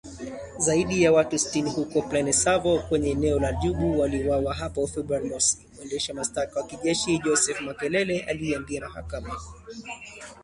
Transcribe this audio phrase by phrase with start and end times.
[0.57, 5.57] zaidi ya watu sitini huko Plaine Savo kwenye eneo la Djubu waliuawa hapo Februari mosi
[5.75, 9.39] mwendesha mashtaka wa kijeshi Joseph Makelele aliiambia mahakama.